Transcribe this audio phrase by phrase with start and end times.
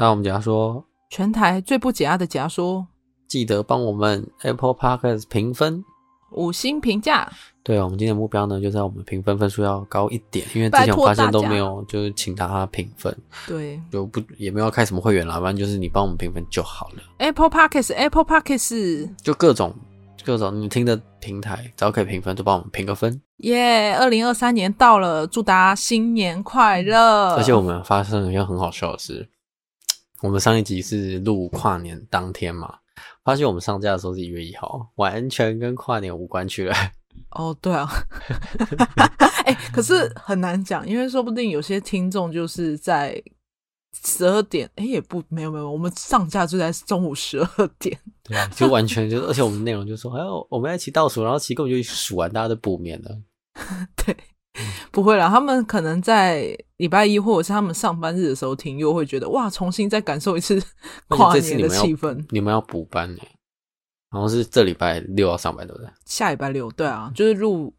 [0.00, 2.86] 那我们假说，全台最不解压的假说，
[3.26, 5.84] 记得帮我们 Apple Podcast 评分，
[6.30, 7.28] 五星评价。
[7.64, 13.12] 对，我们今天的目标呢，就在我们评分分数要高一点，因为之前我发现都没有，就是请大家评分。
[13.48, 17.02] 对，就不也没有开什么会员啦，反正就是你帮我们评分就好了。
[17.18, 19.74] Apple Podcast，Apple Podcast，就各种
[20.24, 23.20] 各种你听的平台，只要可以评分，就帮我们评个分。
[23.38, 23.96] 耶！
[23.96, 27.34] 二零二三年到了，祝大家新年快乐！
[27.34, 29.28] 而且我们发生了一件很好笑的事。
[30.22, 32.76] 我们上一集是录跨年当天嘛，
[33.24, 36.74] 发现我们上架的时候是一月一号，完全跟跨年无关去了。
[37.30, 37.88] 哦，对啊，
[39.44, 43.22] 哎、欸，可是很难讲，因为说不定有些听众就是在
[44.04, 53.18] 十二点，哎、欸，也不没有没有，我们上架就在中午十二点，对啊，就完全就，而且我们内容就说，哎呦，我们要一起倒数，然后其实根本就数完，大家都补眠了。
[53.96, 54.16] 对，
[54.90, 60.60] 不会啦，他们可能在礼拜一或者是他们上班日的时候听，又会觉得哇，重新再感受一次
[61.08, 62.24] 跨年的气氛。
[62.30, 63.22] 你们要补班呢？
[64.10, 65.88] 好像是这礼拜六要上班，对不对？
[66.06, 67.72] 下礼拜六，对啊，就是入，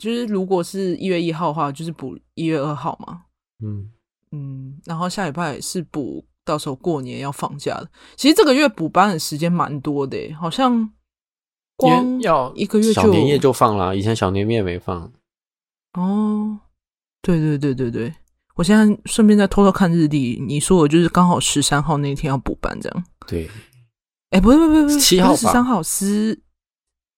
[0.00, 3.22] 就是如果是一月一号的话，就是补一月二号嘛。
[3.64, 3.90] 嗯
[4.32, 7.90] 嗯，然后下礼拜是补，到时候过年要放假的。
[8.16, 10.90] 其实这个月补班的时间蛮多的，好像。
[11.78, 15.12] 光要一个月就小年夜就放了，以前小年夜没放。
[15.96, 16.60] 哦，
[17.22, 18.14] 对对对对对，
[18.54, 23.04] 我现在顺便再偷偷看日历，你说我就是刚好十三号那天要补班这样。
[23.26, 23.50] 对，
[24.30, 26.40] 哎，不是不是不是，七号十三号十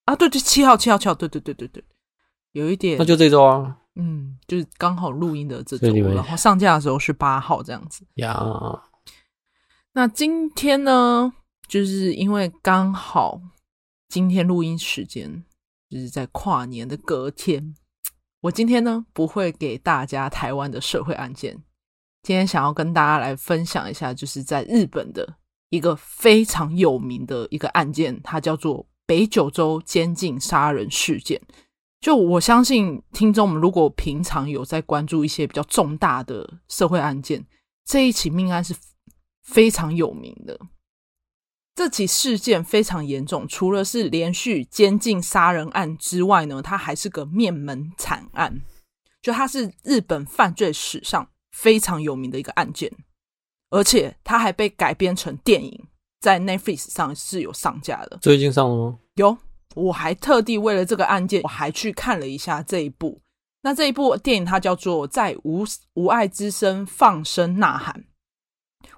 [0.04, 1.84] 啊，对对，七号七号七号，对对对对对，
[2.52, 8.40] 有一点，那就这周啊，嗯，就是刚好录音的这周，然后上架的时候是八号这样子呀。
[9.92, 11.32] 那今天呢，
[11.66, 13.40] 就是因为刚好。
[14.10, 15.44] 今天录音时间
[15.90, 17.74] 就是在跨年的隔天。
[18.42, 21.60] 我今天呢，不会给大家台湾的社会案件，
[22.22, 25.38] 今天想要跟大家来分享一下，就是在日本的
[25.70, 31.40] 一个非常有名的一个案件，它叫做北九州监禁杀人事件。
[32.00, 37.44] 就我相信听众们如果平常有在关注一些比较重大的社会案件，
[37.84, 38.72] 这一起命案是
[39.42, 40.56] 非常有名的。
[41.78, 48.62] 这起事件非常严重，除了是连续监禁杀人案之外呢，它还是个灭门惨案。
[49.22, 52.90] 就它是日本犯罪史上非常有名的一个案件，
[53.70, 55.86] 而且它还被改编成电影，
[56.20, 58.18] 在 Netflix 上是有上架的。
[58.20, 58.98] 最近上了吗？
[59.14, 59.38] 有，
[59.76, 63.20] 我还特地为了这个案件，我还去看了一下这一部。
[63.62, 67.94] 那这一部电影它叫做《在无无爱之声放声呐喊》。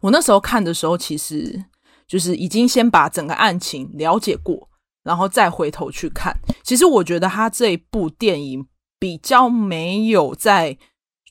[0.00, 1.66] 我那时候看的时候，其实。
[2.10, 4.68] 就是已经先把整个案情了解过，
[5.04, 6.36] 然后再回头去看。
[6.64, 8.66] 其实我觉得他这一部电影
[8.98, 10.76] 比较没有在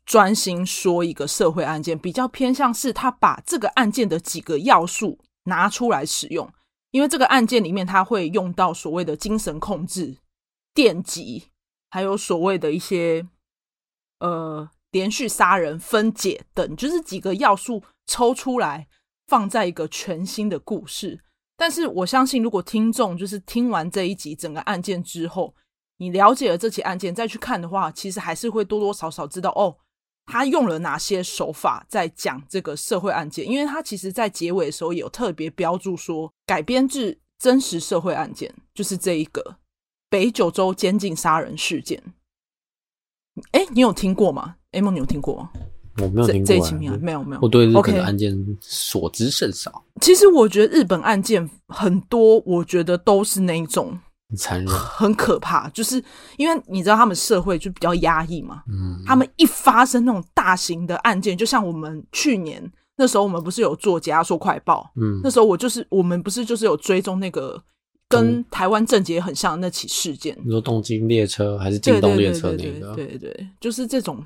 [0.06, 6.50] 专心说一个社会案件，比较偏向是他把这个案件的几个要素拿出来使用。
[6.92, 10.16] 因为这个案件里面他会用到所谓的精神控制、
[10.74, 11.50] 电击，
[11.90, 13.28] 还有所谓的一些
[14.22, 18.88] 呃连续杀人、分解等，就是几个要素抽出来。
[19.30, 21.20] 放在一个全新的故事，
[21.56, 25.54] 但是我相信，如果听众就是听完这一集整个案件之后，
[25.98, 29.78] 你了解了这起案件再去看的话，其实还是会多多少少知道哦，
[30.26, 39.58] 他用了哪些手法在讲这个社会案件，因为他其实在结尾的时候有特别标注说改编自真实社会案件，就是这一个
[40.10, 42.02] 北九州监禁杀人事件。
[43.52, 44.56] 哎，你有听过吗？
[44.72, 45.52] 哎梦，你有听过吗？
[45.98, 47.40] 我没有听过、啊，这这没有没有。
[47.42, 49.84] 我对日本的案件所知甚少。
[50.02, 53.98] 其实我觉得日本案件很多，我觉得都是那种
[54.30, 55.68] 很残忍、很可怕。
[55.70, 56.02] 就是
[56.38, 62.64] 因为你知道他们社会就比较压抑嘛，嗯，他们一发生那种大型的案件，就像我们去年
[62.96, 67.62] 那时候，我们不是有做解压缩快报，嗯，那时候我就是我们不是就是有追踪那个
[68.08, 72.64] 跟台湾政界很像的那起事件，你说东京列车还是京东列车那个？
[72.64, 74.24] 对对对，对，对，对，就是这种。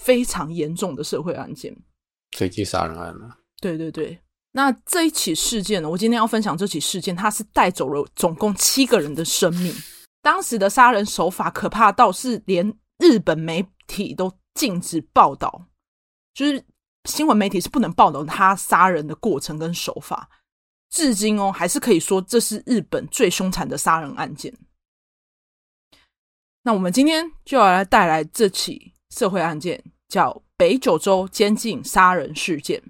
[0.00, 1.76] 非常严重的社会案件，
[2.36, 3.38] 随机杀人案了。
[3.60, 4.18] 对对对，
[4.52, 5.90] 那这一起事件呢？
[5.90, 9.74] 我今天要分享这起事件，它是带走了总共七个人的生命。
[10.22, 15.66] 当时的杀人手法可怕到是连日本媒体都禁止报道，
[16.32, 16.64] 就是
[17.04, 20.30] 新闻媒体是不能报道他杀人的过程跟手法。
[20.88, 24.56] 至今哦，还是可以说这是日本最凶残的杀人案件。
[26.62, 28.94] 那我们今天就要来带来这起。
[29.10, 32.82] 社会案件叫北九州监禁杀人事件。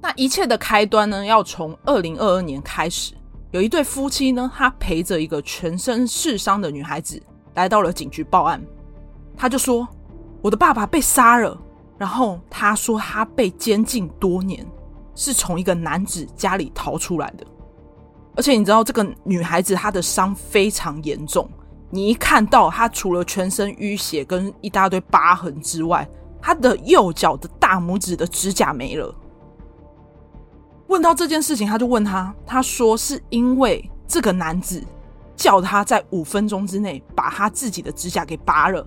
[0.00, 3.12] 那一切的开端呢，要从二零二二年开始。
[3.50, 7.20] 有一对夫妻呢，他陪着一个全身是伤的女孩子
[7.54, 8.62] 来到了警局报案。
[9.36, 9.86] 他就说
[10.40, 11.60] ：“我的爸爸被杀了。
[11.98, 14.64] 然后他说他被监禁多年，
[15.16, 17.44] 是从一个男子家里逃出来的。
[18.36, 21.50] 而且你知道这个女孩子她的伤非常严重，
[21.90, 26.08] 你一看到他除了全身淤血跟一大堆疤痕之外，
[26.40, 29.14] 他的右脚的大拇指的指甲没了。
[30.88, 34.82] 问到这件事情，他就问他，他说是因为这个男子
[35.36, 38.86] 叫他在五分钟之内把他自己的指甲给拔了，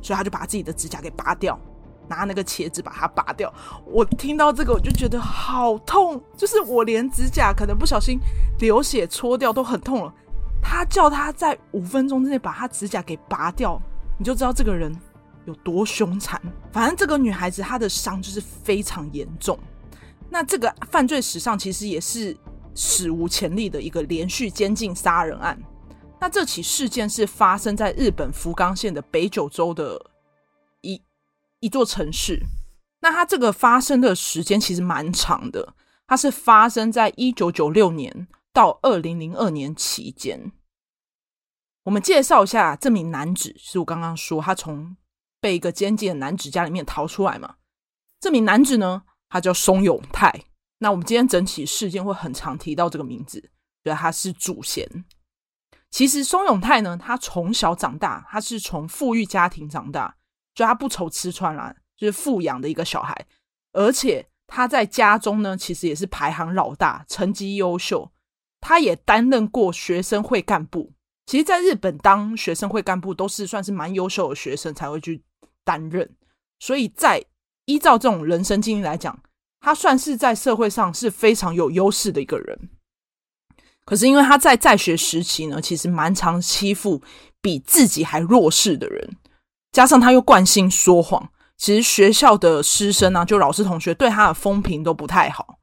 [0.00, 1.58] 所以他就把自己的指甲给拔掉。
[2.08, 3.54] 拿那个茄子把它拔掉，
[3.86, 8.18] 我听到这个我就觉得好痛，就是我连指甲可能不小心
[8.58, 10.12] 流血戳掉都很痛了。
[10.62, 13.80] 他叫他在五分钟之内把他指甲给拔掉，
[14.18, 14.94] 你就知道这个人
[15.46, 16.40] 有多凶残。
[16.72, 19.58] 反正这个女孩子她的伤就是非常严重。
[20.28, 22.36] 那这个犯罪史上其实也是
[22.74, 25.60] 史无前例的一个连续监禁杀人案。
[26.20, 30.00] 那这起事件是发生在日本福冈县的北九州的。
[30.82, 30.98] 一
[31.58, 32.40] 一座城市，
[33.02, 35.74] 那它这个发生的时间其实蛮长的，
[36.06, 40.52] 它是发生在一九九六年到二零零二年期间。
[41.84, 44.96] 我们介绍一下这名男子，是我刚刚说他从
[45.40, 47.56] 被一个监禁的男子家里面逃出来嘛？
[48.20, 50.44] 这名男子呢，他叫松永泰。
[50.78, 53.40] 那我们今天整起事件会很常提到这个名字，
[53.82, 54.86] 觉得他是主嫌。
[55.90, 60.16] 其实松永泰呢，他从小长大，他是从富裕家庭长大。
[60.52, 63.26] 就他不愁吃穿啦，就是富养的一个小孩，
[63.72, 68.10] 而且他在家中呢，其实也是排行老大，成绩优秀。
[68.60, 70.92] 他也担任过学生会干部。
[71.26, 75.22] 其实，在日本当学生会干部都是算是蛮优秀的学生才会去
[75.64, 76.10] 担任，
[76.58, 77.24] 所以在
[77.66, 79.16] 依照这种人生经历来讲，
[79.60, 82.70] 他算是在社会上是非常有优势的一个人。
[83.84, 87.00] 可是，因为他在在学时期呢，其实蛮常欺负
[87.40, 89.16] 比自己还弱势的人。
[89.70, 95.59] 加上他又惯性说谎，其实学校的师生啊，就老师同学对他的风评都不太好。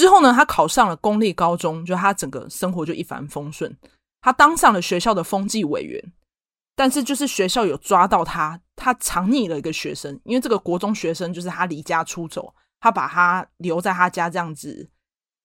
[0.00, 3.76] 之后呢，他考上了公立高中，就他整个生活就一帆风顺。
[4.22, 6.12] 他当上了学校的风纪委员，
[6.74, 14.88] 但是就是学校有抓到他，他藏匿了一个学生，因为这个国中学生就是他离家出走，他把他留在他家这样子，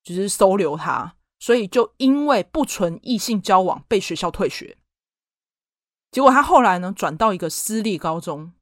[0.01, 4.77] 就是收留他，所以就因为不纯异性交往被学校退学。
[6.11, 8.53] 结果他后来呢，转到一个私立高中。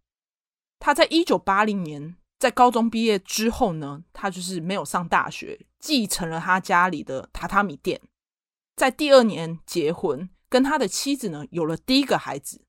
[0.80, 8.02] 他在一九八零年在高中毕业之后呢，他就是没有上大学，继承了他家里的榻榻米店。
[8.76, 12.60] 在第二年结婚，跟他的妻子呢有了第一个孩子。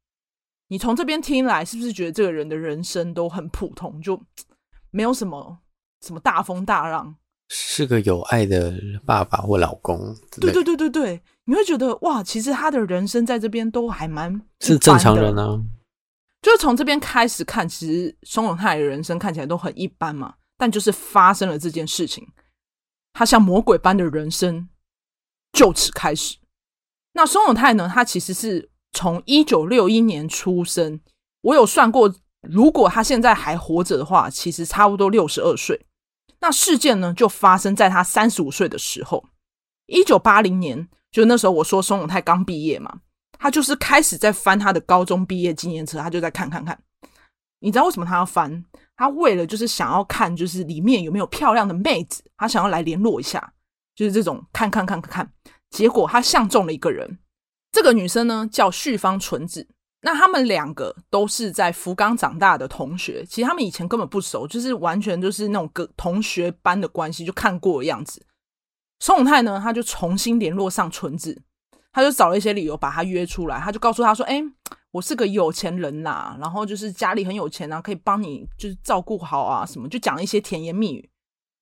[0.68, 4.22] 你从这边听来，是不是觉得这个人的人生都很普通，就
[4.92, 5.58] 没有什么
[6.06, 7.16] 什么大风大浪？
[7.48, 8.72] 是个有爱的
[9.04, 9.98] 爸爸或老公。
[10.40, 11.20] 对对对对对。
[11.46, 15.60] 你会觉得哇，其实他的人生在这边都还蛮是正常人啊。
[16.44, 20.34] 就是从这边开始看，其实松永泰的人生看起来都很一般嘛。
[20.58, 22.28] 但就是发生了这件事情，
[23.14, 24.68] 他像魔鬼般的人生
[25.54, 26.36] 就此开始。
[27.14, 27.90] 那松永泰呢？
[27.92, 31.00] 他其实是从一九六一年出生，
[31.40, 35.86] 我有算过，如果他现在还活着的话，其实差不多六十二岁。
[36.40, 39.24] 那事件呢，就发生在他三十五岁的时候，
[39.86, 40.86] 一九八零年。
[41.10, 43.00] 就那时候，我说松永泰刚毕业嘛，
[43.38, 46.78] 他就是开始在翻他的高中毕业纪念册，他就在看看看。
[47.60, 48.64] 你知道为什么他要翻？
[48.96, 53.52] 他为了就是想要看，就是里面有没有漂亮的妹子，他想要来联络一下，
[53.94, 55.32] 就是这种看看看看看。
[55.70, 57.18] 结果他相中了一个人，
[57.72, 59.66] 这个女生呢叫旭方纯子。
[60.02, 68.22] 那他们两个都是在福冈长大的同学，其实他们以前根本不熟，就是完全就是那种个同学班的关系，就看过的样子。
[69.00, 71.42] 松永泰呢，他就重新联络上纯子，
[71.94, 74.44] 他就找了一些理由把他约出来，他就告诉他说：“哎、欸，
[74.90, 81.08] 我是个有钱人呐、啊，然后就是家里很有钱啊，可以帮你就是照顾好啊什么，就讲一些甜言蜜语，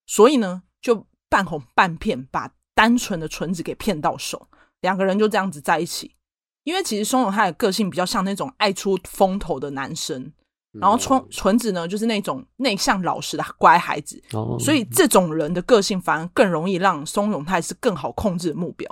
[0.06, 4.48] 所以呢，就半哄半骗把单纯的纯子给骗到手，
[4.80, 6.16] 两个人就这样子在一起。
[6.64, 10.32] 因为其实松永泰的个性比较像那种爱出风头的男生。”
[10.80, 14.18] 然后纯纯子呢，就是那种内向老实的乖孩子，
[14.58, 18.88] 所以这种人的个性反而更容易让松永泰是更好控制的目标。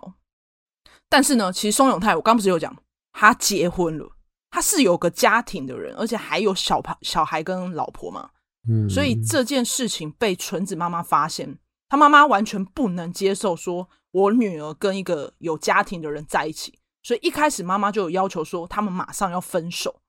[1.11, 2.75] 但是呢，其实松永泰我刚不是有讲，
[3.13, 4.09] 他结婚了，
[4.49, 8.31] 他是有个家庭的人，而且还有小孩、小孩跟老婆嘛。
[8.69, 20.01] 嗯，所以这件事情被纯子妈妈发现，他妈妈完全不能接受，说我女儿跟一个有家庭的人在一起，所以一开始妈妈就有要求说，他们马上要分手。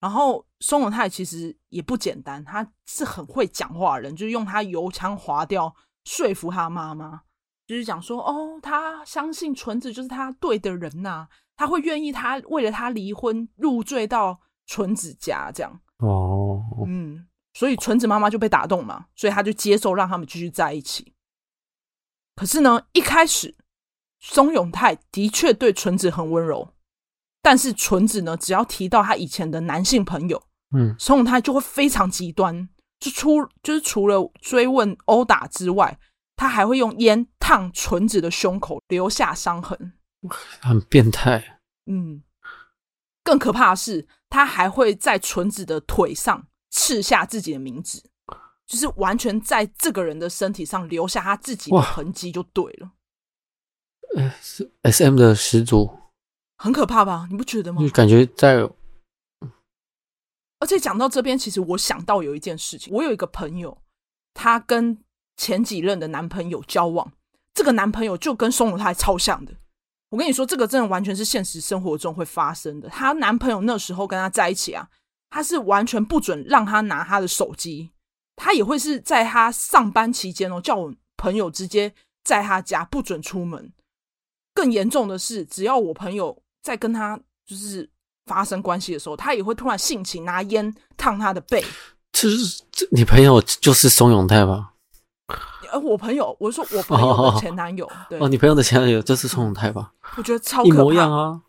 [0.00, 5.74] 然后松永泰其实也不简单，他是很会讲话的人，就是用他油腔滑调
[6.04, 7.22] 说服他妈妈，
[7.66, 15.80] 就是讲说哦，他相信纯子就是他对的人呐、啊，他会愿意他为了他离婚入赘到纯子家这样。
[15.98, 21.14] 哦，嗯，所以纯子妈妈就被打动嘛，所以他就接受让他们继续在一起。
[22.36, 23.54] 可是呢，一开始
[24.20, 26.74] 松永泰的确对纯子很温柔，
[27.40, 30.42] 但是纯子呢，只要提到他以前的男性朋友，
[30.76, 32.68] 嗯，松永泰就会非常极端，
[32.98, 35.96] 就出就是除了追问、殴打之外，
[36.34, 39.92] 他还会用烟烫纯子的胸口，留下伤痕，
[40.62, 41.60] 很变态。
[41.84, 42.22] 嗯，
[43.22, 48.08] 更可怕的是，他还会在纯子的腿上刺下自己的名字。
[48.64, 52.92] 就是完全在这个人的身体上留下他自己的痕迹就对了。
[54.80, 55.98] S M 的始祖，
[56.56, 57.28] 很可怕吧？
[57.30, 57.82] 你不觉得吗？
[57.82, 58.66] 就感觉在。
[60.60, 63.82] 而且讲到这边，其实我想到有一件事情，我有一个朋友，
[64.32, 65.04] 他跟
[65.36, 67.12] 前几任的男朋友交往，
[67.54, 69.52] 这个男朋友就跟松永泰超像的。
[70.10, 72.88] 我跟你说，这个真的完全是现实生活中会发生的。
[72.88, 74.88] 她男朋友那时候跟她在一起啊，
[75.30, 77.90] 他是完全不准让她拿她的手机。
[78.36, 81.92] 他也会是在她上班期间哦，叫我朋友直接
[82.22, 83.72] 在她家不准出门。
[84.52, 87.88] 更严重的是，只要我朋友在跟他就是
[88.26, 91.64] 发生关系的时候，他也会突然性情拿烟烫她的背。
[92.12, 94.73] 这是这你朋友就是松永泰吧？
[95.74, 99.92] 呃，我朋友，我说我朋友的前男友，哦对哦，你朋友的前男友就是宋永泰吧？
[100.16, 101.40] 我觉得超可怕，一模一样啊，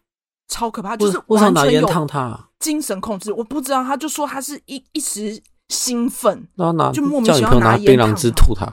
[0.48, 2.50] 超可怕，就是为什么拿烟烫他？
[2.60, 5.41] 精神控制，我不知道，他就说他是一一时。
[5.70, 8.72] 兴奋，然后拿就莫名其妙拿槟榔汁吐他，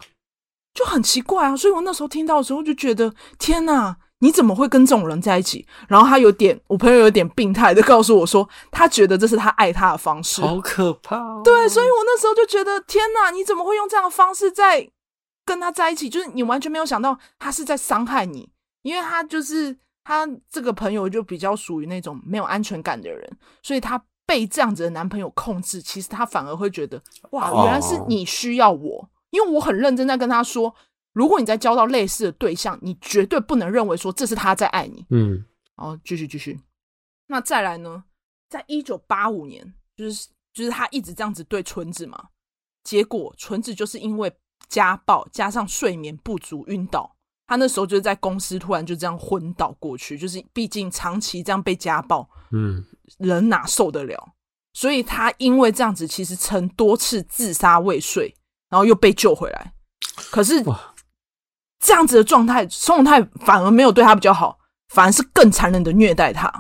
[0.74, 1.56] 就很奇怪啊！
[1.56, 5.66] 所以我那时候听到的时候就觉得，天哪，你怎么会跟这种人在一起？
[5.88, 11.40] 然后他有点，我朋友有点病态的告诉我说，他觉得这是他爱他的方式，好可怕哦。
[11.42, 14.86] 对，所以我那时候就觉得，天哪，你怎么会用这样的方式在
[15.52, 16.08] 跟他在一起？
[16.08, 18.48] 就是你完全没有想到他是在伤害你，
[18.82, 24.02] 因为他就是他这个朋友就比较属于那种没有安全感的人，所以他。
[24.24, 29.04] 被这样子的男朋友控制，其实他反而会觉得哇，原来是你需要我，oh.
[29.30, 30.74] 因为我很认真在跟他说，
[31.12, 35.04] 如果你在交到类似的对象，你绝对不能认为说这是他在爱你。
[35.10, 35.44] 嗯，
[35.76, 36.58] 然后继续继续，
[37.26, 38.04] 那再来呢？
[38.48, 42.28] 在一九八五年，就是就是他一直这样子对纯子嘛，
[42.84, 44.32] 结果纯子就是因为
[44.68, 47.14] 家暴加上睡眠不足晕倒，
[47.46, 52.84] 他那时候就是在公司突然就这样昏倒过去，就是毕竟长期这样被家暴，嗯。
[53.18, 54.32] 人哪受得了？
[54.72, 58.34] 所以他因为这样子，其实曾多次自杀未遂，
[58.70, 59.74] 然后又被救回来。
[60.30, 60.64] 可是
[61.78, 64.58] 这样子的状态，宋永泰反而没有对他比较好，
[64.94, 66.50] 反而是更残忍的虐待他。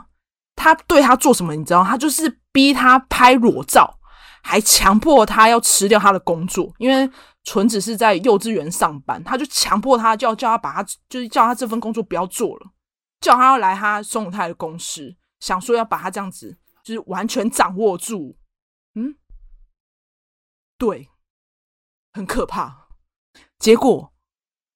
[0.56, 1.56] 他对他做什么？
[1.56, 1.82] 你知道？
[1.82, 3.98] 他就是逼他拍裸照，
[4.42, 6.70] 还强迫他要辞掉他的工作。
[6.76, 7.10] 因为
[7.44, 12.70] 纯子是在幼稚园上班，他就强迫他，叫叫他把他，就是叫他这份工作不要做了，
[13.20, 15.16] 叫他要来他松永泰的公司。
[15.40, 18.36] 想说要把他这样子，就是完全掌握住，
[18.94, 19.16] 嗯，
[20.78, 21.08] 对，
[22.12, 22.86] 很可怕。
[23.58, 24.12] 结果，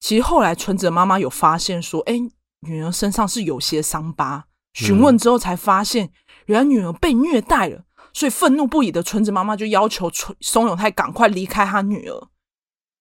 [0.00, 2.14] 其实后来纯子的妈妈有发现说，哎，
[2.60, 4.46] 女儿身上是有些伤疤。
[4.72, 6.12] 询问之后才发现，
[6.46, 7.84] 原来女儿被虐待了。
[8.12, 12.28] 所以愤怒不已的纯子妈妈就要求纯松永泰赶快离开她女儿。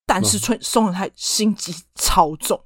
[0.05, 2.63] 但是春松永泰心机超重。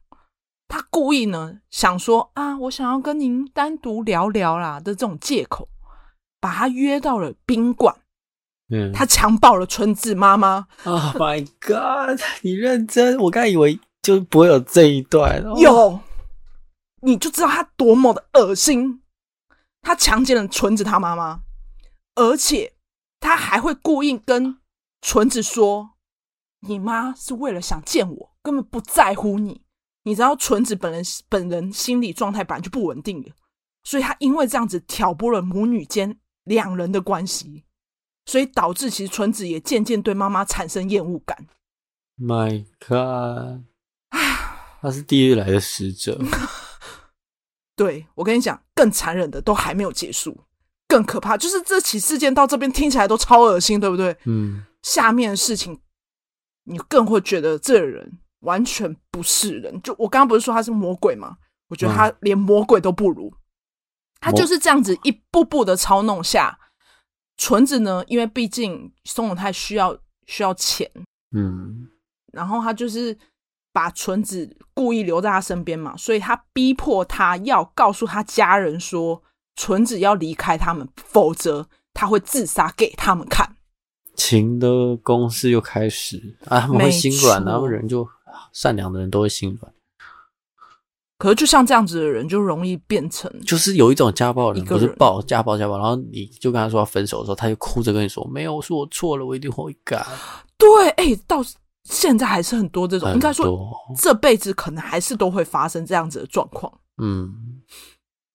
[0.67, 5.67] 他故意呢，想说啊，我想要跟您单独聊聊啦的这种借口，
[6.39, 7.95] 把他约到了宾馆。
[8.71, 10.67] 嗯，他强暴了纯子妈妈。
[10.83, 12.21] Oh my god！
[12.41, 13.17] 你认真？
[13.17, 15.43] 我刚以为就不会有这一段。
[15.57, 15.99] 有，
[17.01, 19.01] 你就知道他多么的恶心。
[19.81, 21.39] 他强奸了纯子他妈妈，
[22.13, 22.73] 而且
[23.19, 24.59] 他还会故意跟
[25.01, 25.91] 纯子说
[26.61, 29.61] ：“你妈是为了想见我，根本不在乎你。”
[30.03, 33.29] 你知道纯子本人本人心理状态本来就不稳定的，
[33.83, 37.65] 所以他因为这样子挑拨了母女间两人的关系，
[38.25, 41.45] 所以导致其实纯子也渐渐对妈妈产生厌恶感。
[42.17, 43.65] My God，
[44.81, 46.19] 他是地狱来的使者。
[47.75, 50.45] 对，我跟你讲，更残忍的都还没有结束，
[50.87, 54.17] 更可怕就是这起事件到这边听起来都超恶心，对不对？
[54.25, 55.79] 嗯，下面的事情
[56.69, 58.19] 你更会觉得这个人。
[58.43, 61.35] 完全不是人，就我刚刚不是说他是魔鬼吗？
[61.67, 63.35] 我觉得他连魔鬼都不如，嗯、
[64.21, 66.57] 他就是这样子一步步的操弄下，
[67.35, 69.93] 纯子呢，因为毕竟松永泰需要
[70.25, 70.89] 需要钱，
[71.35, 71.89] 嗯，
[72.31, 73.17] 然后他就是
[73.73, 79.21] 把纯子故意留在他身边嘛，所以他逼迫他要告诉他家人说，
[79.57, 83.57] 纯子要离开他们，否则他会自杀给他们看。
[84.19, 88.07] 情的攻势又开始啊，他们会心软，然后人就。
[88.53, 89.73] 善良的人都会心软，
[91.17, 100.05] 可是就像这样子的人，就容易变成就是有一种家暴的不是暴家暴家暴，然后你就跟他说要分手的时候，他就哭着跟你说：“没有，是我错了，我一定会改。”
[100.57, 101.43] 对，哎、欸，到
[101.83, 103.45] 现在还是很多这种，应该说
[103.97, 106.71] 这辈子可能还是都会发生这样子的状况。
[107.01, 107.61] 嗯，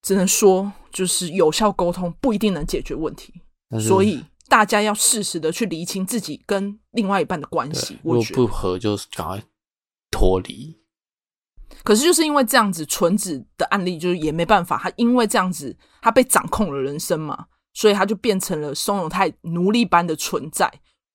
[0.02, 3.32] 只能说就是有效沟通不一定能解决问题，
[3.80, 4.22] 所以
[4.54, 7.98] 大家要适时的去厘清自己跟另外一半的关系。
[8.04, 9.42] 如果不合，就赶快
[10.12, 10.78] 脱离。
[11.82, 20.72] 可是就是因为这样子，纯子的案例就是也没办法，他因为这样子，他被掌控了人生嘛，所以他就变成了松永泰奴隶般的存在，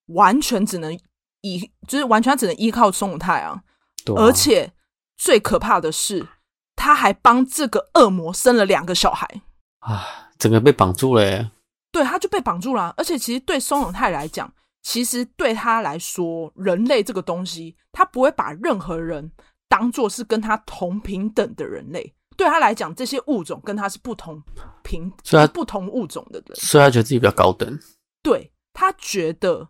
[0.08, 0.94] 完全只能
[1.40, 3.64] 依，就是完全只能依靠松永泰啊。
[4.04, 4.22] 对啊。
[4.22, 4.74] 而且
[5.16, 6.28] 最可怕的是，
[6.76, 9.42] 他还帮这个恶魔生了两个小孩
[9.80, 11.52] 啊，整个被绑住了耶。
[11.92, 12.94] 对，他就被绑住了啊。
[12.98, 19.32] 而且其实对松永泰来讲，其实对他来说，人类这个东西，他不会把任何人。
[19.72, 24.42] 当做是跟他同平等的人类，对他来讲，这些物种跟他是不同
[24.82, 27.78] 平，所以他不同物种的人，所以他觉得自己比较高等。
[28.24, 29.70] 对，他觉得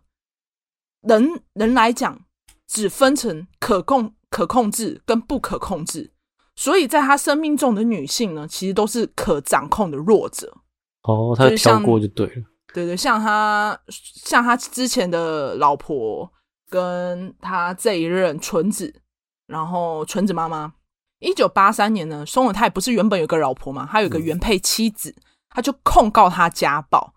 [1.02, 2.18] 人人来讲，
[2.66, 6.14] 只分成可控、可控制跟不可控制，
[6.56, 10.56] 所以在他生命中的女性呢，其实都是可掌控的弱者。
[11.02, 12.42] 哦，他跳过就对了。
[12.72, 16.30] 对对，像他像他之前的老婆，
[16.68, 19.02] 跟他这一任纯子。
[19.46, 20.72] 然后纯子妈妈，
[21.18, 25.12] 一九八三年呢，松永泰不是原本有个老婆嘛，他有个原配妻子，
[25.48, 27.12] 他就控告他家暴。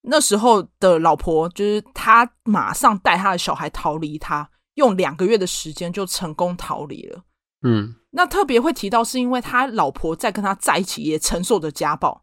[0.00, 7.24] 那时候的老婆就是他，马上带他的小孩逃离他，用两个月的时间就成功逃离了。
[7.60, 12.22] 嗯，那特别会提到，是因为他老婆在跟他在一起也承受着家暴，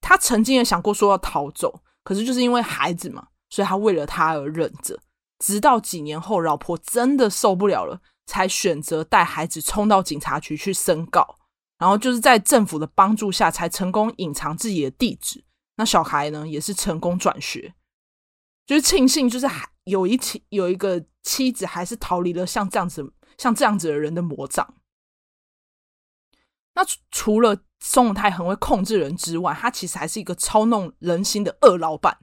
[0.00, 4.98] 他曾经也想过说要逃走，可是就是因为孩子嘛，所以他为了他而忍着，
[5.38, 8.00] 直到几年后，老婆真的受不了了。
[8.26, 11.34] 才选择带孩子冲到警察局去申告，
[11.78, 15.44] 然后就是在政府的帮助下，才成功隐藏自己的地址。
[15.74, 17.74] 那小孩呢，也是成功转学，
[18.64, 24.76] 就是庆幸，就是还有一妻有一个妻子，还是逃离了像这样子像这样子的人的魔掌。
[26.74, 32.18] 那除了松永泰很会控制人之外，他其实还是一个操弄人心的恶老板。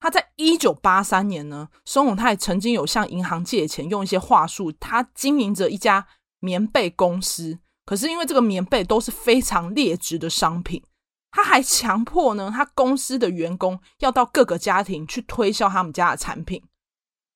[0.00, 6.06] 他在一九八三年呢，松永泰曾经有向银行借钱，用一些话术，他经营着一家
[6.40, 7.58] 棉被公司。
[7.84, 10.82] 可是因为这个棉被都是非常劣质的商品，
[11.30, 16.62] 他还强迫呢，他公司的员工要到各个家庭去推销他们家的产品。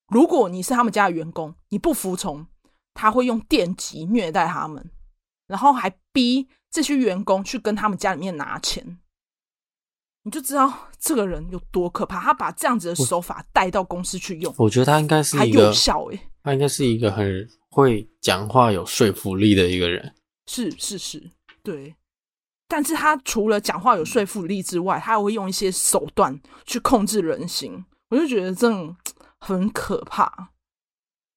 [0.07, 2.45] 如果你是他们家的员工，你不服从，
[2.93, 4.91] 他会用电击虐待他们，
[5.47, 8.97] 然后还逼这些员工去跟他们家里面拿钱。
[10.23, 14.51] 你就知道这个人有多可怕，他把这样子的手法带到公司去用。
[14.57, 20.15] 我觉得他应该是一个有效诶，他应该是一个很会讲话、有说服力的一个人。
[20.47, 21.29] 是是是，
[21.61, 21.93] 对。
[22.67, 27.85] 但是他除了讲话有说服力之外，他还会用一些手段去控制人心。
[28.09, 28.95] 我就觉得这种
[29.39, 30.49] 很可怕。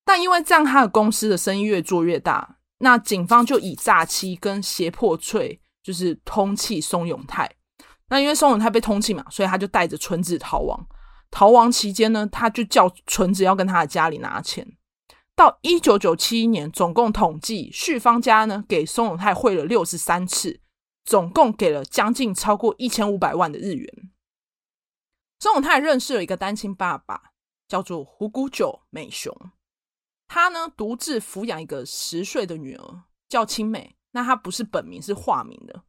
[0.04, 7.50] 但因为这样，他的公司的生意越做越大，那警方就以诈欺跟胁迫罪，就是通缉松永泰。
[8.08, 10.86] 那因为松永泰被通缉嘛，所以他就带着纯子逃亡。
[11.30, 14.76] 逃亡期间呢，他就叫纯子要跟他的家里拿钱。
[15.34, 20.60] 到一九九七年，总共统计绪方家呢给松永泰汇了六十三次，
[21.04, 24.10] 总共给了将近超过一千五百万的日元。
[25.40, 27.32] 松永泰认识了一个单亲爸爸，
[27.68, 29.34] 叫做虎谷久美雄。
[30.28, 33.96] 他呢独自抚养一个十岁的女儿，叫青美。
[34.12, 35.82] 那他不是本名，是化名的。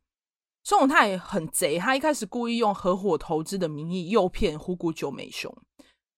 [0.63, 5.49] 宋永泰很贼，他一开始故意用合伙投资的名义诱骗虎谷久美雄。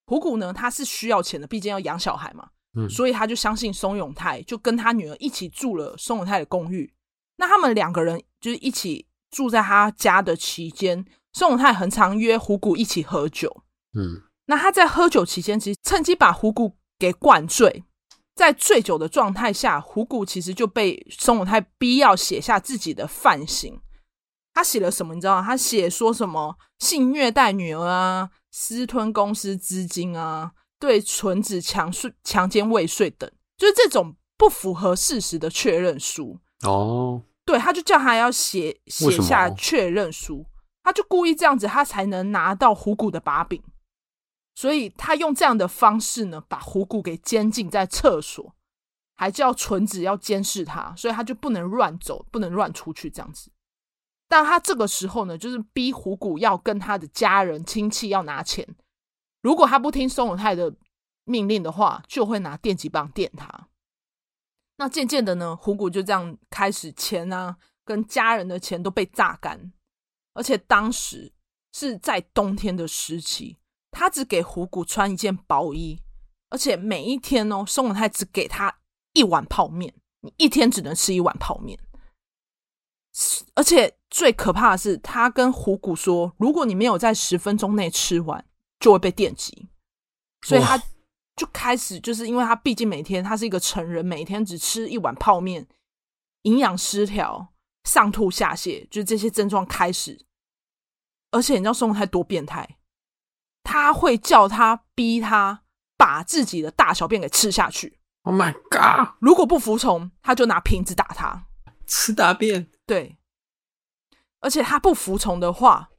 [0.06, 6.92] 虎谷呢，他是需要钱的，毕竟要养小孩嘛，嗯，所以他就相信宋永泰，就跟他女儿一起住了宋永泰的公寓。
[7.36, 13.62] 那他们两个人就是一起住在他家的期间，宋永泰很常约虎谷一起喝酒，
[13.94, 17.84] 嗯，那他在喝酒期间，其实趁机把虎谷给灌醉，
[18.40, 23.78] 在醉酒的状态下，虎谷其实就被松永泰逼要写下自己的犯行。
[24.54, 25.14] 他写了什么？
[25.14, 25.46] 你知道吗？
[25.46, 36.40] 他写说什么性虐待女儿啊，私吞公司资金啊，对纯子强睡、强奸未遂等，就是这种不符合事实的确认书。
[36.62, 40.46] 哦，对，他就叫他要写写下确认书，
[40.82, 43.62] 他就故意这样子，他才能拿到虎谷的把柄。
[44.54, 48.54] 所以他用这样的方式呢，把虎骨给监禁在厕所，
[49.16, 53.50] 还叫纯子要监视他，所以他就不能乱走，不能乱出去这样子。
[54.28, 58.66] 但他这个时候呢，就是逼虎骨要跟他的家人亲戚要拿钱，
[59.42, 60.74] 如果他不听松永泰的
[61.24, 63.68] 命令的话，就会拿电击棒电他。
[64.76, 69.72] 那渐渐的呢，虎骨就这样开始钱啊，跟家人的钱都被榨干，
[70.32, 71.32] 而且当时
[71.72, 73.58] 是在冬天的时期，
[73.90, 76.00] 他只给虎骨穿一件薄衣，
[76.48, 78.78] 而且每一天哦，松永泰只给他
[79.12, 81.78] 一碗泡面，你一天只能吃一碗泡面。
[83.54, 88.44] 而且最可怕的是，他跟虎骨说，如果你没有在十分钟内吃完，
[88.78, 89.68] 就会被电击。
[90.46, 90.80] 所以他
[91.36, 95.66] 就开始，就是因为他毕竟每天他是一个成人，每天只吃一碗泡面，
[96.42, 97.52] 营养失调、
[97.84, 100.24] 上吐下泻，就是这些症状开始。
[101.32, 102.78] 而且你知道宋永泰多变态？
[103.62, 105.62] 他会叫他逼他
[105.96, 108.00] 把自己的大小便给吃下去。
[108.22, 109.14] Oh my god！
[109.20, 111.46] 如果不服从，他就拿瓶子打他。
[111.86, 112.70] 吃大便？
[112.86, 113.18] 对。
[114.40, 115.90] 而且他不服从的话，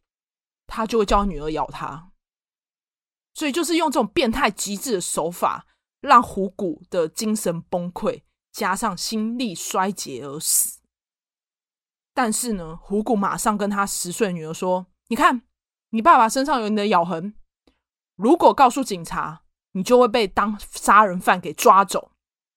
[0.67, 2.11] 他就会叫女儿咬他。
[3.33, 5.65] 所以就是用这种变态极致的手法，
[5.99, 10.79] 让虎骨的精神崩溃，加上心力衰竭而死。
[12.13, 15.43] 但是呢，虎骨马上跟他十岁女儿说：“你看，
[15.91, 17.35] 你爸爸身上有你的咬痕，
[18.15, 19.41] 如果告诉警察，
[19.73, 22.11] 你就会被当杀人犯给抓走。”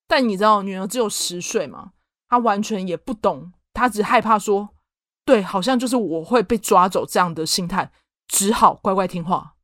[0.06, 1.92] 但你知道，女儿只有十岁嘛，
[2.28, 4.70] 她完全也不懂，她只害怕说
[5.24, 7.90] ：“对，好像就是我会被抓走这样的心态，
[8.28, 9.54] 只好乖乖听话。”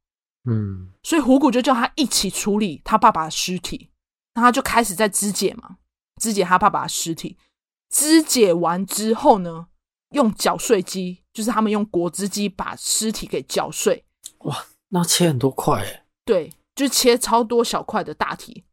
[0.48, 3.90] 嗯，所以虎骨就叫他一起处理他爸爸的尸体，
[4.34, 5.76] 那他就开始在肢解嘛，
[6.16, 7.36] 肢解他爸爸的尸体。
[7.90, 9.66] 肢解完之后呢，
[10.12, 14.06] 用搅碎机，就是他们用果汁机把尸体给搅碎。
[14.38, 16.04] 哇，那切很多块诶。
[16.24, 18.64] 对，就切超多小块的大体，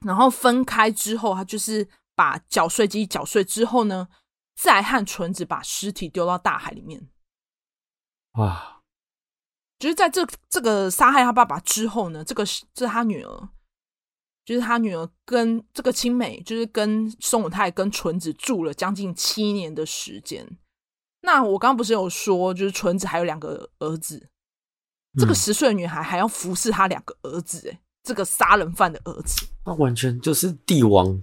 [0.00, 4.08] 然后分开之后，他就是把搅碎机搅碎之后呢，
[4.54, 7.08] 再和纯子把尸体丢到大海里面。
[8.34, 8.68] 哇。
[9.78, 13.48] 就是在这这个杀害他爸爸之后呢，这个是这是他女儿，
[14.44, 20.56] 就是他女儿跟这个青美，就是跟松永泰跟纯子住了将近七年的时间。
[21.22, 24.28] 那我刚刚不是有说，就是纯子还有两个儿子，
[25.18, 31.20] 这个十岁的女孩还要服侍他两个儿子，哎，这个杀人犯的儿子，那完全就是帝王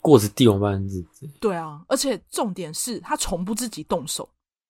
[0.00, 1.28] 过着帝王般的日子。
[1.40, 4.28] 对啊，而且重点是他从不自己动手，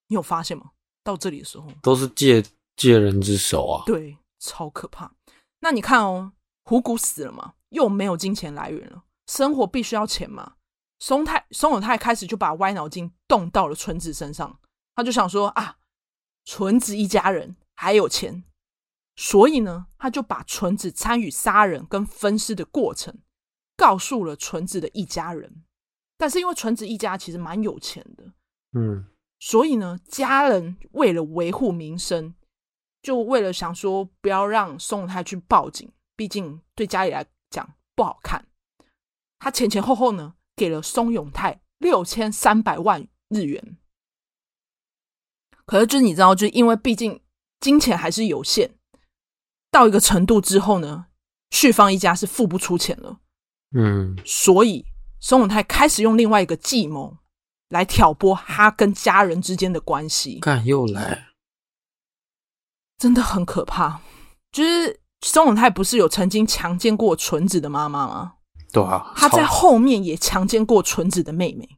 [0.09, 0.71] 你有发现吗？
[1.03, 2.45] 到这里的时候都是借。
[2.79, 3.85] 借人之手啊！
[3.87, 5.11] 对，超可怕。
[5.61, 6.31] 那你看哦，
[6.65, 10.57] 虎骨死了嘛，又没有金钱来源了，生活必须要钱嘛。
[10.99, 14.61] 松太松永泰开始就把歪脑筋动到了纯子身上，
[14.95, 15.79] 他就想说啊，
[16.45, 18.43] 纯子一家人还有钱，
[19.15, 23.17] 所以呢，他就把纯子参与杀人跟分尸的过程
[23.77, 25.63] 告诉了纯子的一家人。
[26.17, 28.25] 但是因为纯子一家其实蛮有钱的，
[28.73, 29.07] 嗯，
[29.39, 32.35] 所以呢，家人为了维护名声。
[33.03, 38.45] 就为了想说不要让松永泰去报警，毕竟对家里来讲不好看。
[39.39, 43.77] 他前前后后呢给了松永泰六千三百万日元。
[45.67, 47.21] 可是就是你知道，就因为毕竟
[47.67, 48.71] 金钱还是有限，
[49.73, 51.07] 到一个程度之后呢，
[51.51, 53.19] 旭方一家是付不出钱了。
[53.77, 54.87] 嗯，所以
[55.19, 57.17] 松永泰开始用另外一个计谋
[57.71, 60.39] 来挑拨他跟家人之间的关系。
[60.39, 61.27] 看又来。
[62.97, 64.01] 真的很可怕，
[64.53, 68.35] 就是松永泰不是有曾经强奸过纯子的妈妈吗？
[68.73, 71.69] 对啊，他在后面也强奸过纯子的妹妹。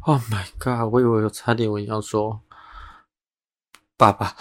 [0.00, 0.90] Oh my god！
[0.90, 2.40] 我以为我差点我要说
[3.98, 4.34] 爸爸。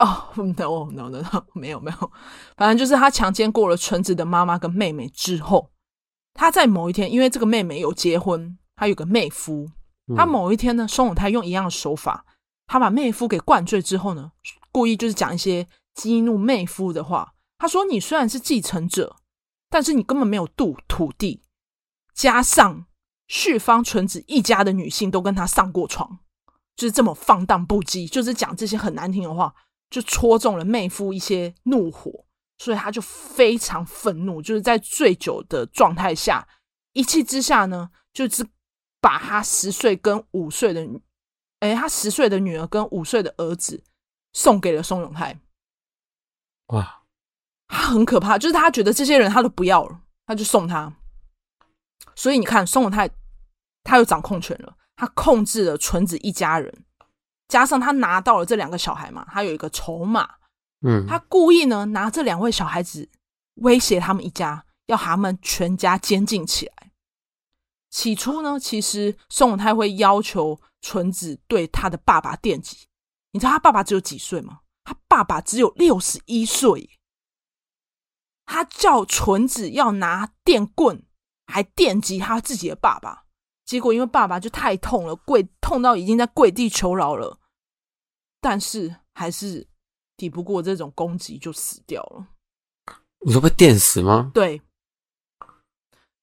[0.00, 2.12] 哦、oh,，no no no no， 没有没有，
[2.56, 5.70] 反正就是他强奸过了纯子的妈妈跟妹妹之后，
[6.34, 9.68] 他在某一天，因为这个妹妹有结婚，他有个妹夫，
[10.16, 12.24] 他某一天呢，松永泰用一样的手法，
[12.66, 14.32] 他把妹夫给灌醉之后呢。
[14.72, 17.34] 故意就是讲一些激怒妹夫的话。
[17.58, 19.16] 他说：“你虽然是继承者，
[19.68, 21.42] 但是你根本没有度土地。
[22.14, 22.86] 加上
[23.28, 26.20] 旭方纯子一家的女性都跟他上过床，
[26.74, 29.54] 就是这么放荡不羁，就是讲这些很难听的话，
[29.90, 32.24] 就戳中了妹夫一些怒火，
[32.58, 36.48] 所以他就非常愤怒，就是在醉酒的状态下，
[36.94, 38.46] 一气之下呢，就是
[39.00, 40.88] 把他十岁跟五岁的，
[41.58, 43.82] 哎，他十岁的女儿跟五岁的儿子。”
[44.32, 45.40] 送给了松永泰，
[46.66, 47.02] 哇，
[47.66, 50.96] 他很可怕，就是他觉得这些人他都不要了，他就送他。
[52.14, 53.10] 所以你看，松永泰
[53.82, 56.84] 他有掌控权了，他控制了纯子一家人，
[57.50, 60.36] 加上他拿到了这两个小孩嘛，他有一个筹码，
[60.86, 63.10] 嗯，他故意呢拿这两位小孩子
[63.56, 66.92] 威胁他们一家，要他们全家监禁起来。
[67.90, 72.86] 起初呢，其实宋永泰会要求纯子对他的爸爸电击。
[73.32, 74.60] 你知道他爸爸只有几岁吗？
[74.84, 76.88] 他爸爸只有六十一岁。
[78.46, 81.02] 他叫纯子要拿电棍，
[81.48, 83.24] 还电击他自己的爸爸。
[83.64, 87.39] 结果因为爸爸就太痛了，跪痛到已经在跪地求饶了，
[88.40, 89.66] 但是还是
[90.16, 92.26] 抵不过这种攻击，就死掉了。
[93.24, 94.30] 你说被电死吗？
[94.32, 94.62] 对。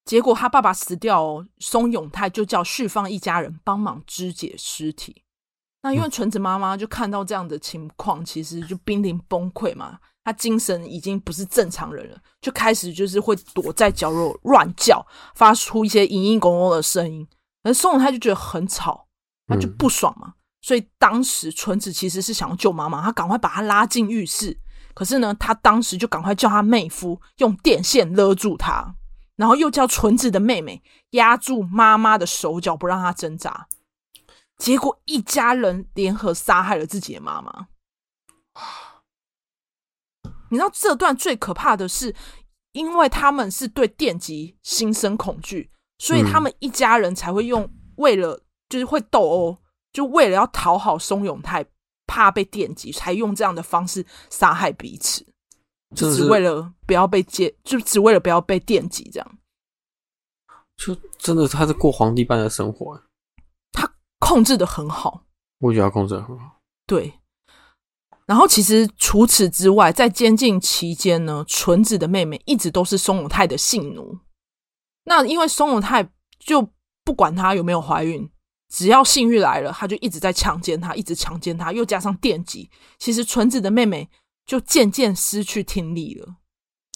[0.04, 5.22] 结果他爸爸死掉哦，松永泰就叫旭方一家人帮忙肢解尸体。
[5.82, 17.28] 那因为纯子妈妈就看到这样的情况，其实就濒临崩溃嘛，她精神已经不是正常人了，就开始就是会躲在角落乱叫，发出一些嘤嘤咕咕的声音。
[17.62, 19.06] 而松永泰就觉得很吵，
[19.46, 20.34] 他就不爽嘛，
[20.68, 24.54] 所以当时纯子其实是想要救妈妈，他赶快把她拉进浴室。
[24.92, 28.94] 可是呢，他当时就赶快叫他妹夫用电线勒住她。
[29.36, 33.66] 然后又叫纯子的妹妹压住妈妈的手脚，不让她挣扎。
[34.58, 37.68] 结果一家人联合杀害了自己的妈妈。
[40.50, 42.14] 你知道这段最可怕的是，
[42.72, 49.58] 因为他们是对电击心生恐惧，所以他们一家人才会用为了就是会斗殴，
[49.92, 51.64] 就为了要讨好松永泰，
[52.06, 55.26] 怕被电击，才用这样的方式杀害彼此。
[55.94, 59.38] 就只为了不要被接，就只为了不要被电击，这样。
[60.76, 63.02] 就真的他是过皇帝般的生活，
[63.72, 65.24] 他控制的很好。
[65.58, 66.60] 我觉得他控制得很好。
[66.86, 67.12] 对。
[68.26, 74.18] 然后其实除此之外，在监禁期间呢，纯子的妹妹一直都是松永泰的性奴。
[75.04, 76.06] 那因为松永泰
[76.38, 76.70] 就
[77.02, 78.30] 不管她有没有怀孕，
[78.68, 84.08] 只要性欲来了，他就一直在强奸她，一直强奸她，又加上电击，其实纯子的妹妹。
[84.48, 86.36] 就渐渐失去听力了，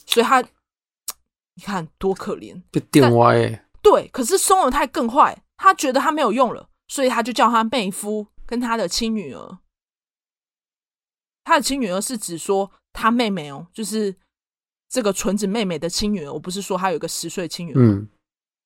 [0.07, 3.67] 所以他，你看多可怜，被电歪欸。
[3.83, 9.59] 对，可是松永泰更坏，他觉得他没有用了，所以他就叫他妹夫跟他的亲女儿，
[11.45, 14.17] 他的亲女儿是指说他妹妹哦，就是
[14.89, 16.33] 这个纯子妹妹的亲女儿。
[16.33, 18.09] 我不是说他有个十岁亲女儿，嗯，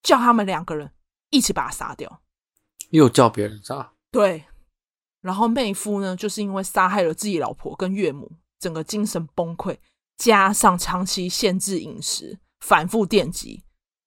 [0.01, 0.89] 叫他们两个人
[1.29, 2.21] 一起把他杀掉，
[2.89, 3.91] 又叫别人杀。
[4.11, 4.45] 对，
[5.21, 8.31] 然后妹夫呢，就是因为杀害了自己老婆跟岳母。
[8.59, 9.77] 整个精神崩溃，
[10.17, 13.63] 加上长期限制饮食、反复电击，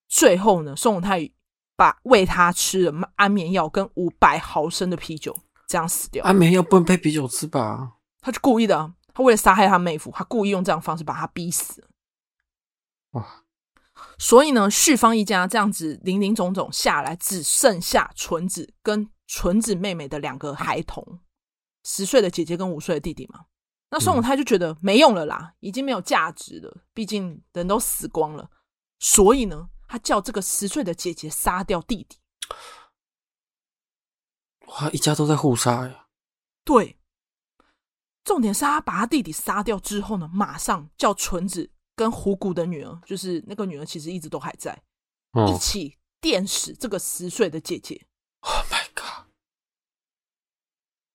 [0.09, 1.31] 最后呢，宋永泰
[1.77, 5.39] 把喂他吃了安眠药跟五百毫升的啤酒，
[5.69, 6.25] 这样死掉。
[6.25, 7.93] 安眠药不能配啤酒吃吧？
[8.21, 11.87] 他就故意的，他为了杀害他妹夫，他故意用这样方式把他逼死。
[13.13, 13.45] 哇！
[14.19, 21.21] 所以呢，旭芳一家这样子零零总总下来，只剩下纯子跟纯子妹妹的两个孩童，
[21.85, 23.47] 十岁的姐姐跟五岁的弟弟嘛。
[23.91, 28.51] 那宋永泰就觉得没用了啦，已经没有价值了，毕竟人都死光了。
[28.99, 32.19] 所以呢，他叫这个十岁的姐姐杀掉弟弟。
[34.67, 36.07] 哇，一家都在互杀呀！
[36.65, 36.99] 对，
[38.23, 44.75] 重点是他把他弟弟杀掉之后呢，马上叫纯子跟虎谷的女儿，就是那个女儿其实一直都还在，
[45.47, 48.07] 一起电死这个十岁的姐姐。
[48.41, 49.27] Oh my god！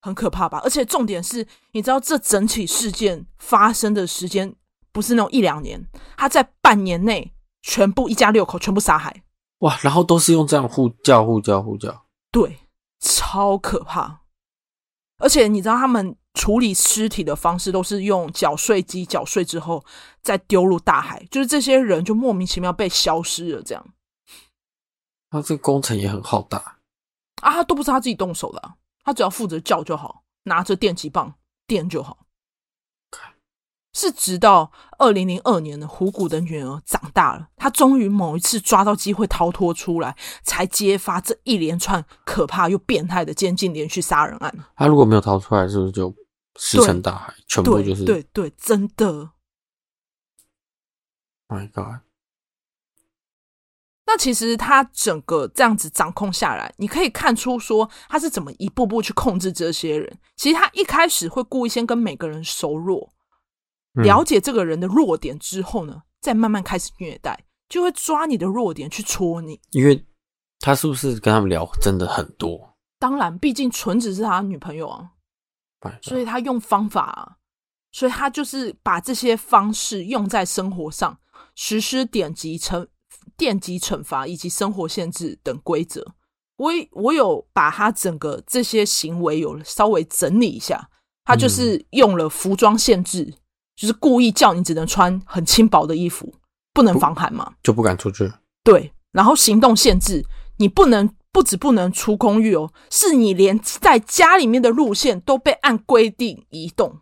[0.04, 0.62] 很可怕吧？
[0.64, 4.56] 而且重点是，你知道这整起事件发生的时间
[4.92, 5.84] 不是那种一两年，
[6.16, 9.24] 他在半年内全部一家六口全部杀害。
[9.62, 9.80] 哇！
[9.82, 12.60] 然后都是用这样呼叫、呼叫、呼叫，对，
[13.00, 14.22] 超可怕。
[15.18, 19.84] 而且你知道他们处理尸体的方式都是用搅碎机搅碎之后
[20.22, 23.64] 再丢入大海，就是这些人就莫名其妙被消失了。
[23.64, 23.84] 这样，
[25.32, 26.78] 他这个工程也很浩大
[27.42, 27.52] 啊！
[27.54, 28.76] 他都不是他自己动手的啊。
[29.04, 31.34] 他只要负责叫就好，拿着电击棒
[31.66, 32.20] 电就好。
[33.98, 44.54] 是直到二零零二年的虎谷的女儿长大了，他终于某一次抓到机会逃脱出来，才揭发这一连串可怕又变态的监禁连续杀人案。
[44.76, 46.14] 他如果没有逃出来，是不是就
[46.58, 47.34] 石沉大海？
[47.48, 49.32] 全部就是对对，对，真的。
[51.48, 52.02] My God！
[54.08, 60.20] 那其实他整个这样子掌控下来，你可以看出说他是怎么一步步去控制这些人。
[60.36, 63.12] 其实他一开始会故意先跟每个人熟络，
[63.94, 69.60] 了解这个人的弱点之后呢，再慢慢开始虐待，就会抓你的弱点去戳你。
[69.72, 70.06] 因为
[70.60, 72.78] 他是不是跟他们聊真的很多？
[73.00, 75.12] 当然，毕竟纯子是他女朋友啊，
[76.02, 77.38] 所以他用方法啊，
[77.92, 81.18] 所以他就是把这些方式用在生活上，
[81.56, 82.88] 实施典籍惩。
[83.38, 86.06] 电击惩罚以及生活限制等规则，
[86.56, 90.90] 我我有把他整个这些行为有稍微整理一下。
[91.26, 93.34] 他就是用了服装限制，嗯、
[93.76, 96.34] 就是故意叫你只能穿很轻薄的衣服，
[96.72, 98.32] 不能防寒嘛，就不敢出去。
[98.64, 100.24] 对，然后行动限制，
[100.58, 107.02] 你不能不止不能出公寓哦，是你连在家里面的路线都被按规定移动。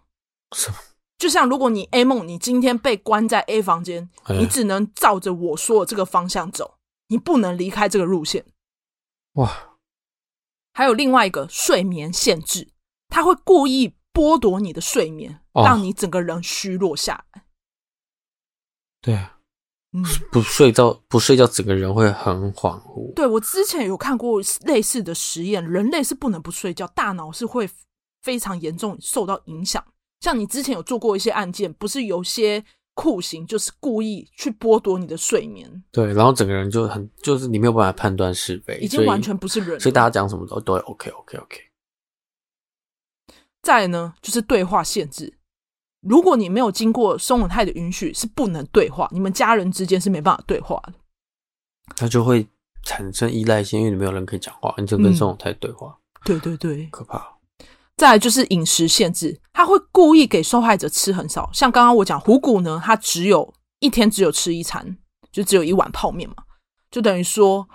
[0.56, 0.78] 什么？
[1.20, 8.44] 就像如果你 A 梦，你今天被关在 A 房间，你只能照着我说的这个方向走，你不能离开这个路线。
[9.34, 9.78] 哇，
[10.74, 12.70] 还有另外一个睡眠限制，
[13.10, 17.44] 他会故意剥夺你的睡眠，哦、让你整个人虚弱下来。
[19.00, 19.38] 对啊，
[19.94, 23.14] 嗯，不睡觉不睡觉，整个人会很恍惚。
[23.14, 27.70] 对，我之前有看过类似的实验，人类是不能不睡觉，大脑是会
[28.22, 29.84] 非常严重受到影响。
[30.22, 32.64] 像你之前有做过一些案件，不是有些。
[32.96, 41.60] 酷刑就是故意去剥夺你的睡眠，对，然后整个人就很，就是你没有办法判断是非，已经完全不是人了，所以大家讲什么都都会 OK OK OK。
[43.64, 45.34] 再呢，就是对话限制，
[46.04, 50.94] 如果你没有经过松永泰的允许，是不能对话，你们家人之间是没办法对话的，
[51.96, 52.48] 他就会
[52.84, 57.34] 产生依赖性，因为你没有人可以讲话，你就跟松永泰对话，嗯，对对对，可怕。
[57.96, 64.98] 再来就是饮食限制，他会故意给受害者吃很少，像刚刚我讲虎骨呢，他只有一天只有吃一餐，
[65.32, 66.36] 就只有一碗泡面嘛，
[66.90, 67.70] 就等于说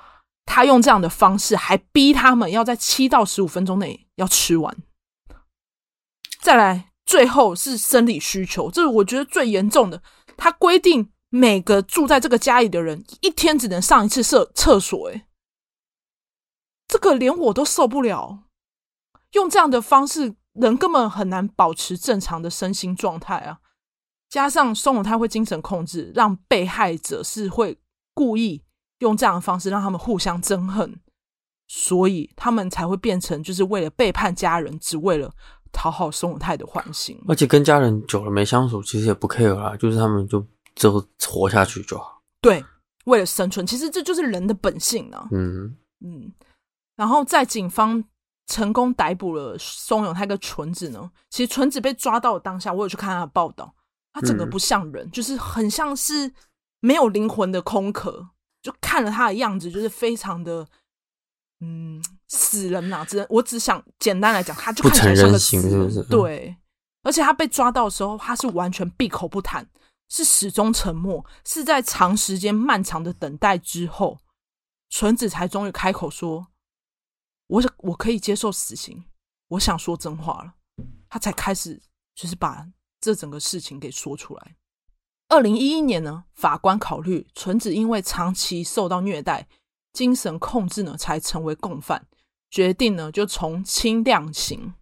[0.44, 4.76] 他用这样的方式，还逼他们要在七到十五分钟内要吃完。
[6.40, 10.02] 再来，最后是生理需求，这是我觉得最严重的，
[10.36, 15.24] 他规定每个住在这个家里的人一天只能上一次厕厕所，诶，
[16.86, 18.40] 这个连我都受不了。
[19.32, 23.60] 用这样的方式，人根本很难保持正常的身心状态啊！
[24.28, 27.78] 加上松永泰会精神控制，让被害者是会
[28.12, 28.64] 故意
[28.98, 31.00] 用这样的方式让他们互相憎恨，
[31.66, 35.34] 所以他们才会变成就是为了背叛家人，只为了
[35.72, 37.18] 讨好松永泰的欢心。
[37.28, 42.22] 而且跟家人久了没相处，其实也不 care 啦，就是他们就就活下去就好。
[42.40, 42.64] 对，
[43.04, 45.28] 为了生存，其实这就是人的本性呢、啊。
[45.32, 46.32] 嗯嗯，
[46.96, 48.04] 然后在警方。
[48.50, 51.10] 成功逮捕了松永泰跟纯子呢。
[51.28, 53.74] 其实纯子被抓到的当下，我有去看他的报道，
[54.10, 56.32] 他整个不像人，嗯、就是很像是
[56.80, 58.30] 没有灵魂的空壳。
[58.62, 60.66] 就看了他的样子，就是非常的
[61.60, 63.04] 嗯死人呐、啊。
[63.04, 66.02] 只能我只想简单来讲，他就看起来像个死人，是不是？
[66.04, 66.56] 对，
[67.02, 69.68] 而且他被抓到的时候，他是完全闭口不谈，
[70.08, 74.18] 是始终沉默，是在长时间漫长的等待之后，
[74.90, 76.48] 纯子才终于开口说。
[77.48, 79.04] 我我可以接受死刑，
[79.48, 80.52] 我想说真话了，
[81.08, 81.80] 他才开始
[82.14, 82.66] 就是把
[83.00, 84.56] 这整个事情给说出来。
[85.30, 89.48] 二零一一年呢，法官考虑纯子因为长期受到虐待，
[89.94, 92.06] 精神控制呢，才成为共犯，
[92.50, 94.74] 决定呢就从轻量刑。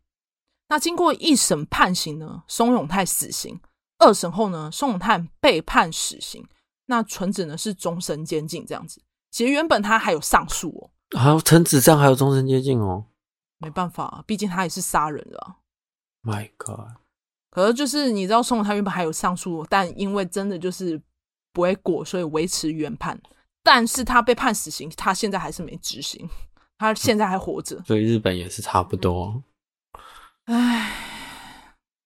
[0.68, 3.56] 那经过一审判刑呢，松永泰死刑；
[3.98, 6.46] 二审后呢，松永泰被判死刑，
[6.86, 9.00] 那纯子呢是终身监禁这样子。
[9.30, 10.90] 其实原本他还有上诉哦。
[11.16, 13.04] 还有陈子这样还有终身监禁哦，
[13.58, 15.58] 没办法，毕竟他也是杀人了。
[16.22, 16.96] My God！
[17.50, 21.00] 可是就是你知道，松永泰原本还有上诉，但因为真的就是
[21.52, 23.20] 不会过，所以维持原判。
[23.62, 26.28] 但是他被判死刑，他现在还是没执行，
[26.78, 27.82] 他现在还活着。
[27.84, 29.42] 所以日本也是差不多。
[30.44, 30.92] 唉，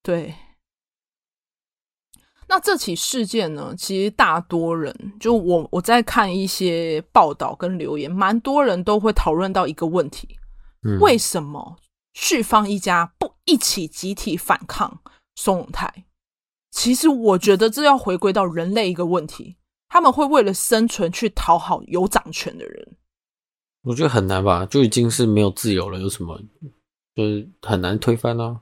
[0.03, 0.35] 对。
[2.49, 10.37] 那这起事件呢，其实大多人就我我在看一些报道跟留言，蛮多人都会讨论到一个问题：
[10.83, 11.77] 嗯、为什么
[12.13, 15.01] 旭方一家不一起集体反抗
[15.37, 16.07] 松永泰？
[16.73, 19.57] 其实我觉得这要回归到人类一个问题，
[19.89, 22.97] 他们会为了生存去讨好有掌权的人。
[23.83, 26.41] 我觉得很难吧，就已经是没有自由了，有什么
[27.15, 28.61] 就是很难推翻啊。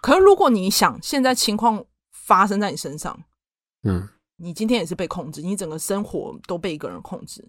[0.00, 1.84] 可是如果你想现在情况。
[2.24, 3.24] 发生在你身上，
[3.82, 7.44] 嗯，你今天也是被控制，你整个生活都被一个人控制，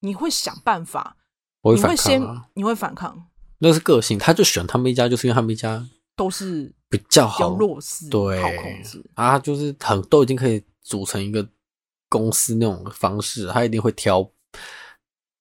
[0.00, 1.16] 你会想办法，
[1.62, 3.26] 我会反抗啊，你会先，你会反抗，
[3.58, 11.46] 那是个性，他就选他们一家，就是因为他们一家都是比较好弱势，对，好控制啊，就是很都已经可以组成一个
[12.08, 14.22] 公司那种方式，他一定会挑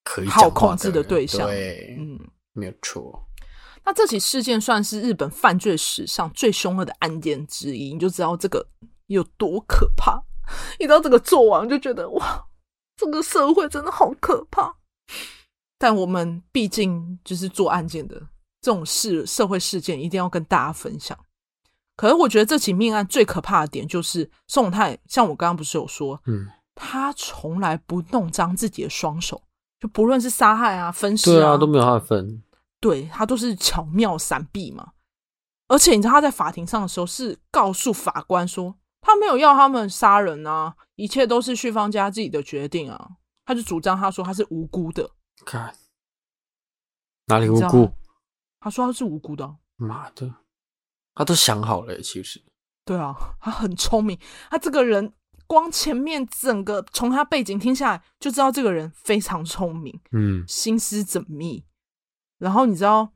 [0.03, 2.19] 可以好控制的对象，对，嗯，
[2.53, 3.27] 没有错。
[3.85, 8.65] 那这起事件算是日本犯罪史上最凶恶的案件之一，你就知道这个
[9.07, 10.21] 有多可怕。
[10.79, 12.45] 你知道这个做完就觉得哇，
[12.95, 14.75] 这个社会真的好可怕。
[15.77, 18.15] 但我们毕竟就是做案件的，
[18.61, 21.17] 这种事社会事件一定要跟大家分享。
[21.95, 29.41] 可是我觉得这起命案最可怕的点就是宋永泰，像我刚刚不是有说，嗯，他从来不弄脏自己的双手，
[29.83, 32.41] 就不论是杀害啊、分尸啊，对啊，都没有他的份。
[32.79, 34.93] 对，他都是巧妙闪避嘛，
[35.67, 43.09] 而且你知道他在法庭上的时候是告诉法官说，他没有要他们杀人啊，一切都是旭方家自己的决定啊，
[43.43, 45.11] 他就主张他说他是无辜的。
[45.43, 45.75] 看
[47.25, 47.91] 哪里无辜？
[48.61, 49.55] 他说他是无辜的啊。
[49.75, 50.33] 妈的，
[51.13, 52.41] 他都想好了，其实。
[52.85, 54.17] 对啊，他很聪明，
[54.49, 55.11] 他这个人
[55.47, 61.63] 光前面整个从他背景听下来就知道这个人非常聪明，嗯，心思缜密。
[62.39, 63.09] 然后你知道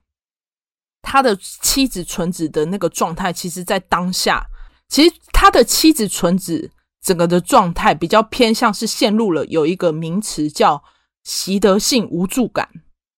[1.01, 4.45] 他的妻子纯子的那个状态，其实，在当下，
[4.87, 6.71] 其实他的妻子纯子
[7.01, 10.83] 整个的状态比较偏向是陷入了有一个名词叫
[11.23, 12.69] 习得性无助感，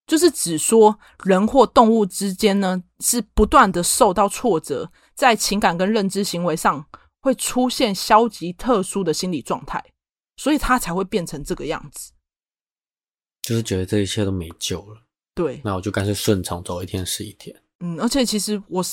[0.08, 6.86] 就是指说人或动物之间呢是不断的受到挫折，在情感跟认知行为上
[7.22, 9.84] 会出现消极特殊的心理状态，
[10.38, 12.12] 所以他才会变成这个样子。
[13.42, 15.02] 就是觉得这一切都没救了，
[15.34, 17.56] 对，那我就干脆顺从走一天是一天。
[17.80, 18.84] 嗯，而且其实我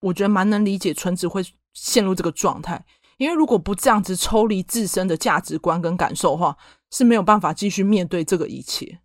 [0.00, 2.84] 我觉得蛮能理解纯子会陷入这个状态，
[3.16, 6.56] 因为如果不这样子抽离自身的价值观跟感受的话，
[6.90, 9.00] 是没有办法继续面对这个一切。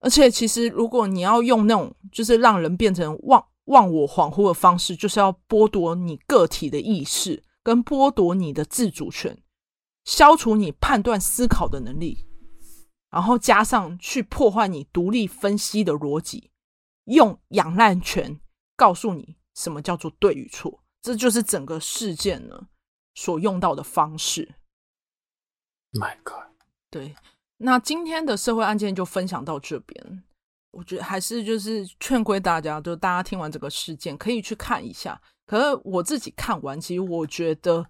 [0.00, 9.42] 而且其实如果你要用那种就是让人变成忘忘我恍惚的方式，就是要剥夺你个体的意识，跟剥夺你的自主权，
[10.04, 12.26] 消除你判断思考的能力。
[13.10, 16.50] 然后加上去破坏你独立分析的逻辑，
[17.04, 18.38] 用仰赖权
[18.76, 22.68] 告诉你什么叫做对与错，这就是整个事件呢
[23.14, 24.56] 所用到的方式。
[25.92, 26.52] My God，
[26.90, 27.16] 对，
[27.56, 30.24] 那今天的社会案件就分享到这边。
[30.78, 35.20] 我觉得还是就是劝归大家，就大家听完这个事件可以去看一下。
[35.46, 37.84] 可是我自己看完，其实我觉得。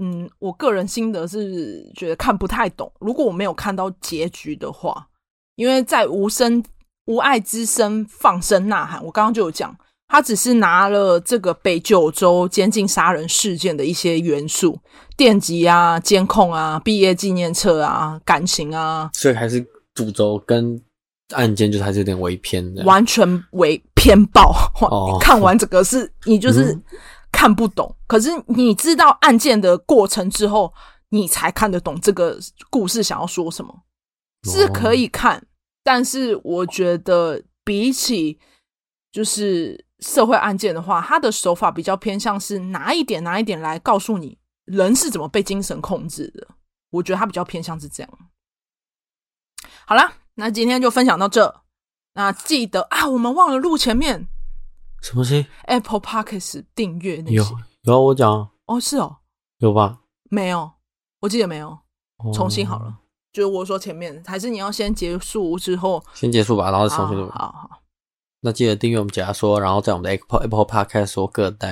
[0.00, 2.88] 嗯，我个人心得是觉得看不太懂。
[3.00, 5.08] 如果我没有看到结局的话，
[5.56, 6.62] 因为在无声
[7.06, 14.78] 无爱之声放声呐喊，我刚刚就有讲，他只是拿了这个北九州监禁杀人事件的一些元素，
[15.16, 20.80] 电极啊、监控啊、毕业纪念册啊、感情啊，所以还是主轴跟
[21.34, 24.52] 案件就还是有点微偏的，完全为偏爆。
[24.80, 26.72] 哦，看完这个是你就是。
[26.72, 26.82] 嗯
[27.30, 30.72] 看不懂，可是你知道案件的过程之后，
[31.10, 32.38] 你才看得懂这个
[32.70, 33.82] 故事想要说什么，
[34.44, 35.46] 是可以看。
[35.84, 38.38] 但是我觉得比起
[39.12, 46.48] 就是社会案件的话，他的手法比较偏向是拿一点拿一点来告诉你人是怎么被精神控制的。
[46.88, 48.18] 我觉得他比较偏向是这样。
[49.84, 50.10] 好啦，
[50.40, 51.62] 那今天就分享到这。
[52.14, 54.28] 那记得啊，我们忘了录前面。
[55.02, 57.44] 什么东西？Apple Podcast 订阅那些有
[57.82, 59.16] 有啊，我讲哦，是哦，
[59.58, 59.98] 有吧？
[60.30, 60.70] 没有，
[61.22, 61.76] 我记得没有。
[62.32, 62.98] 重新好了，
[63.32, 67.28] 就是我说前面，还是你要先结束之后先结束吧，然后重新录。
[67.30, 67.82] 好好，
[68.40, 71.68] 那记得订阅我们解压说，然后在我们的 Apple Apple Podcast 说各大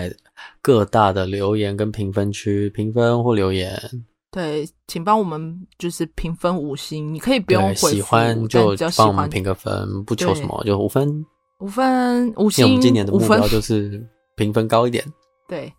[0.60, 4.04] 各大的留言跟评分区评分或留言。
[4.36, 11.24] 对，请帮我们就是评分五星，你可以不用喜欢就帮我们评个分，不求什么，就五分。
[11.60, 14.06] 五分五星，我们今年的目标就是
[14.36, 15.02] 评分高一点。
[15.48, 15.72] 对，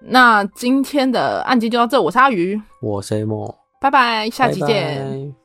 [0.00, 5.04] 那今天的案件就到这，我是阿鱼，我是 A 梦，拜拜，下期见。
[5.10, 5.41] Bye bye